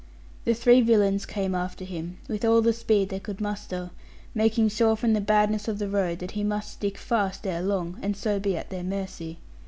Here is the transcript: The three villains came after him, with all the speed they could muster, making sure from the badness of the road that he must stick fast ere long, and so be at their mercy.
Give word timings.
The 0.45 0.55
three 0.55 0.81
villains 0.81 1.27
came 1.27 1.53
after 1.53 1.85
him, 1.85 2.17
with 2.27 2.43
all 2.43 2.61
the 2.61 2.73
speed 2.73 3.09
they 3.09 3.19
could 3.19 3.39
muster, 3.39 3.91
making 4.33 4.69
sure 4.69 4.95
from 4.95 5.13
the 5.13 5.21
badness 5.21 5.67
of 5.67 5.77
the 5.77 5.87
road 5.87 6.17
that 6.17 6.31
he 6.31 6.43
must 6.43 6.71
stick 6.71 6.97
fast 6.97 7.45
ere 7.45 7.61
long, 7.61 7.99
and 8.01 8.17
so 8.17 8.39
be 8.39 8.57
at 8.57 8.71
their 8.71 8.81
mercy. 8.81 9.37